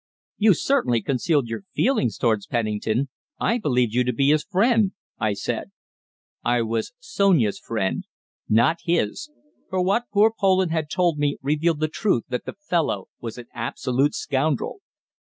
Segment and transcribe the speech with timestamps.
[0.39, 3.09] "You certainly concealed your feelings towards Pennington.
[3.39, 5.69] I believed you to be his friend," I said.
[6.43, 8.05] "I was Sonia's friend
[8.49, 9.29] not his,
[9.69, 13.45] for what poor Poland had told me revealed the truth that the fellow was an
[13.53, 14.79] absolute scoundrel."